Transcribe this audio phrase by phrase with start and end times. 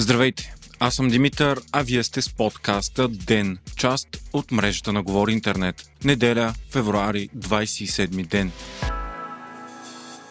[0.00, 0.54] Здравейте!
[0.78, 5.90] Аз съм Димитър, а вие сте с подкаста ДЕН, част от мрежата на Говори Интернет.
[6.04, 8.52] Неделя, февруари, 27 ден.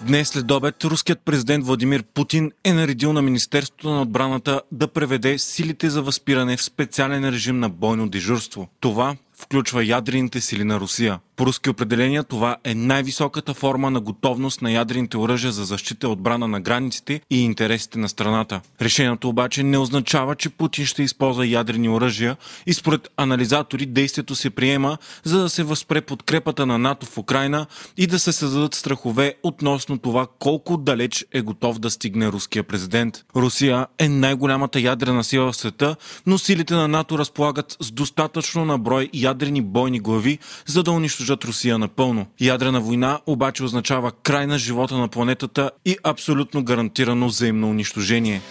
[0.01, 5.37] Днес след обед руският президент Владимир Путин е наредил на Министерството на отбраната да преведе
[5.37, 8.67] силите за възпиране в специален режим на бойно дежурство.
[8.79, 11.19] Това включва ядрените сили на Русия.
[11.39, 16.09] По руски определения това е най-високата форма на готовност на ядрените оръжия за защита и
[16.09, 18.61] отбрана на границите и интересите на страната.
[18.81, 24.49] Решението обаче не означава, че Путин ще използва ядрени оръжия и според анализатори действието се
[24.49, 27.65] приема за да се възпре подкрепата на НАТО в Украина
[27.97, 33.23] и да се създадат страхове относно това колко далеч е готов да стигне руския президент.
[33.35, 35.95] Русия е най-голямата ядрена сила в света,
[36.25, 41.45] но силите на НАТО разполагат с достатъчно наброй ядрени бойни глави, за да унищожат унищожат
[41.45, 42.25] Русия напълно.
[42.39, 48.41] Ядрена война обаче означава край на живота на планетата и абсолютно гарантирано взаимно унищожение.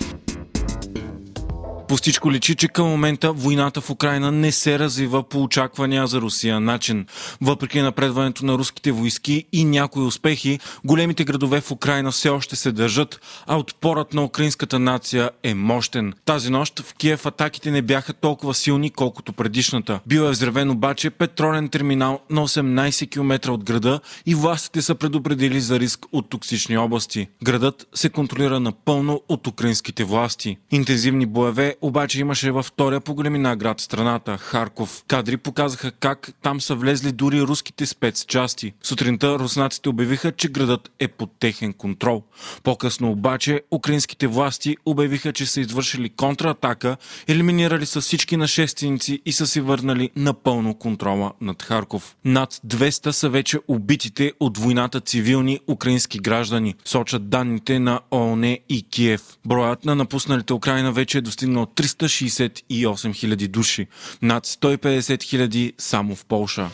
[1.89, 6.21] По всичко личи, че към момента войната в Украина не се развива по очаквания за
[6.21, 7.07] Русия начин.
[7.41, 12.73] Въпреки напредването на руските войски и някои успехи, големите градове в Украина все още се
[12.73, 16.15] държат, а отпорът на украинската нация е мощен.
[16.25, 20.01] Тази нощ в Киев атаките не бяха толкова силни, колкото предишната.
[20.07, 25.61] Бил е взревен обаче петролен терминал на 18 км от града и властите са предупредили
[25.61, 27.29] за риск от токсични области.
[27.45, 30.57] Градът се контролира напълно от украинските власти.
[30.71, 35.05] Интензивни боеве обаче имаше във втория по големина град страната, Харков.
[35.09, 38.73] Кадри показаха как там са влезли дори руските спецчасти.
[38.83, 42.23] Сутринта руснаците обявиха, че градът е под техен контрол.
[42.63, 46.97] По-късно обаче украинските власти обявиха, че са извършили контратака,
[47.29, 52.17] елиминирали са всички нашественици и са си върнали напълно контрола над Харков.
[52.25, 58.87] Над 200 са вече убитите от войната цивилни украински граждани, сочат данните на ООН и
[58.91, 59.23] Киев.
[59.47, 63.89] Броят на напусналите Украина вече е достигнал 368 000 души,
[64.21, 66.71] над 150 000 само в Полша.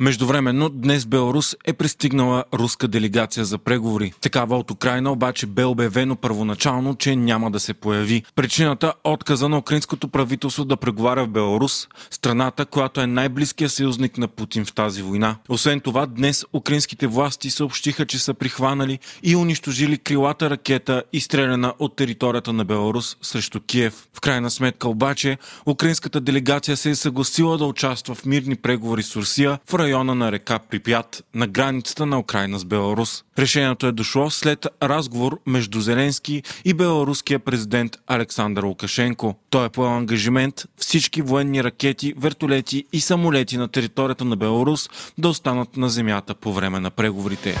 [0.00, 4.12] Междувременно, днес Беларус е пристигнала руска делегация за преговори.
[4.20, 8.22] Такава от Украина обаче бе обявено първоначално, че няма да се появи.
[8.34, 14.28] Причината– отказа на украинското правителство да преговаря в Беларус, страната, която е най-близкият съюзник на
[14.28, 15.36] Путин в тази война.
[15.48, 21.96] Освен това, днес украинските власти съобщиха, че са прихванали и унищожили крилата ракета, изстреляна от
[21.96, 24.08] територията на Беларус срещу Киев.
[24.14, 29.16] В крайна сметка обаче, украинската делегация се е съгласила да участва в мирни преговори с
[29.16, 33.24] Русия в района на река Припят на границата на Украина с Беларус.
[33.38, 39.34] Решението е дошло след разговор между Зеленски и беларуския президент Александър Лукашенко.
[39.50, 45.28] Той е поел ангажимент всички военни ракети, вертолети и самолети на територията на Беларус да
[45.28, 47.56] останат на земята по време на преговорите.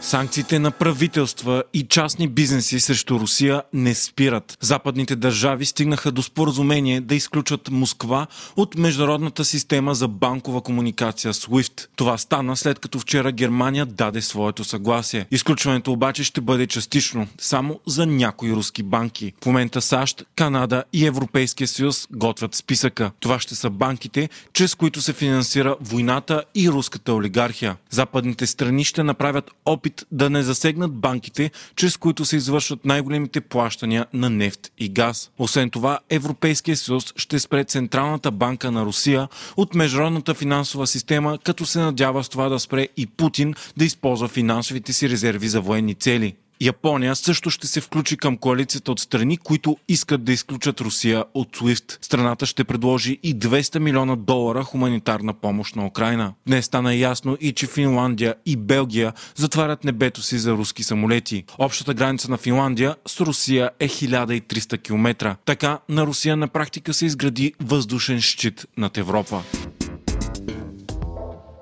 [0.00, 4.58] Санкциите на правителства и частни бизнеси срещу Русия не спират.
[4.60, 8.26] Западните държави стигнаха до споразумение да изключат Москва
[8.56, 11.86] от международната система за банкова комуникация SWIFT.
[11.96, 15.26] Това стана след като вчера Германия даде своето съгласие.
[15.30, 19.32] Изключването обаче ще бъде частично, само за някои руски банки.
[19.42, 23.10] В момента САЩ, Канада и Европейския съюз готвят списъка.
[23.20, 27.76] Това ще са банките, чрез които се финансира войната и руската олигархия.
[27.90, 33.40] Западните страни ще направят опит опит да не засегнат банките, чрез които се извършват най-големите
[33.40, 35.30] плащания на нефт и газ.
[35.38, 41.66] Освен това, Европейския съюз ще спре Централната банка на Русия от международната финансова система, като
[41.66, 45.94] се надява с това да спре и Путин да използва финансовите си резерви за военни
[45.94, 46.34] цели.
[46.60, 51.56] Япония също ще се включи към коалицията от страни, които искат да изключат Русия от
[51.56, 51.98] SWIFT.
[52.02, 56.32] Страната ще предложи и 200 милиона долара хуманитарна помощ на Украина.
[56.46, 61.44] Днес стана ясно и че Финландия и Белгия затварят небето си за руски самолети.
[61.58, 65.36] Общата граница на Финландия с Русия е 1300 км.
[65.44, 69.42] Така на Русия на практика се изгради въздушен щит над Европа.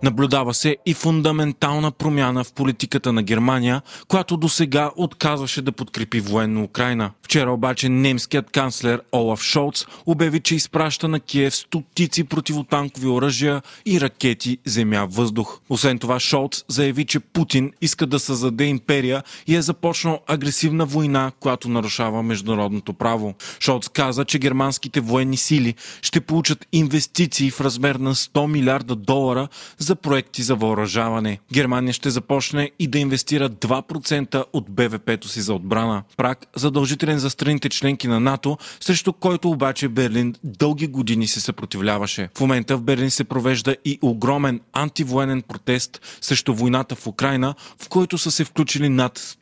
[0.05, 6.21] Наблюдава се и фундаментална промяна в политиката на Германия, която до сега отказваше да подкрепи
[6.21, 7.11] военно Украина.
[7.23, 14.01] Вчера обаче немският канцлер Олаф Шолц обяви, че изпраща на Киев стотици противотанкови оръжия и
[14.01, 15.61] ракети земя-въздух.
[15.69, 21.33] Освен това Шолц заяви, че Путин иска да създаде империя и е започнал агресивна война,
[21.41, 23.35] която нарушава международното право.
[23.61, 29.49] Шолц каза, че германските военни сили ще получат инвестиции в размер на 100 милиарда долара
[29.79, 31.39] за за проекти за въоръжаване.
[31.53, 36.03] Германия ще започне и да инвестира 2% от БВП-то си за отбрана.
[36.17, 42.29] Прак задължителен за страните членки на НАТО, срещу който обаче Берлин дълги години се съпротивляваше.
[42.37, 47.89] В момента в Берлин се провежда и огромен антивоенен протест срещу войната в Украина, в
[47.89, 49.37] който са се включили над 100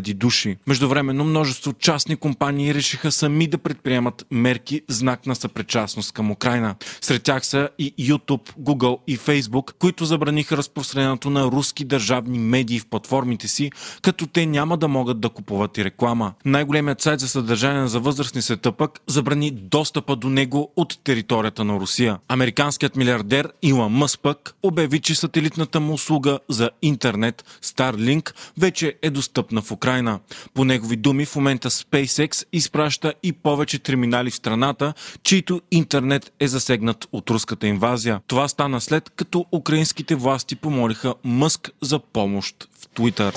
[0.00, 0.56] 000 души.
[0.66, 6.74] Междувременно множество частни компании решиха сами да предприемат мерки знак на съпричастност към Украина.
[7.00, 12.80] Сред тях са и YouTube, Google и Facebook, които забраниха разпространението на руски държавни медии
[12.80, 13.70] в платформите си,
[14.02, 16.32] като те няма да могат да купуват и реклама.
[16.44, 21.74] Най-големият сайт за съдържание за възрастни света пък забрани достъпа до него от територията на
[21.74, 22.18] Русия.
[22.28, 29.10] Американският милиардер Илон Мъс пък обяви, че сателитната му услуга за интернет Starlink вече е
[29.10, 30.18] достъпна в Украина.
[30.54, 36.48] По негови думи в момента SpaceX изпраща и повече терминали в страната, чието интернет е
[36.48, 38.20] засегнат от руската инвазия.
[38.26, 39.46] Това стана след като
[39.78, 43.34] украинските власти помолиха Мъск за помощ в Twitter.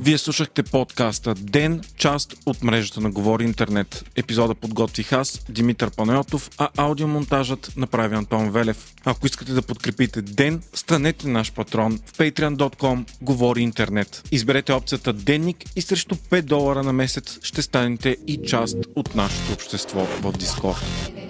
[0.00, 4.04] Вие слушахте подкаста Ден, част от мрежата на Говори Интернет.
[4.16, 8.94] Епизода подготвих аз, Димитър Панайотов, а аудиомонтажът направи Антон Велев.
[9.04, 14.22] Ако искате да подкрепите Ден, станете наш патрон в patreon.com Говори Интернет.
[14.30, 19.52] Изберете опцията Денник и срещу 5 долара на месец ще станете и част от нашето
[19.52, 21.27] общество в Дискорд.